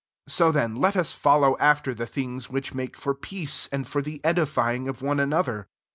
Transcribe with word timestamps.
19 0.25 0.33
So 0.35 0.51
then 0.51 0.75
let 0.77 0.95
us 0.95 1.13
follow 1.13 1.55
after 1.59 1.91
he 1.91 1.95
thingpi, 1.97 2.49
which 2.49 2.73
make 2.73 2.97
for 2.97 3.13
»eace, 3.13 3.69
and 3.71 3.87
for 3.87 4.01
the 4.01 4.19
edifying 4.25 4.89
of 4.89 5.03
me 5.03 5.09
anolher. 5.09 5.67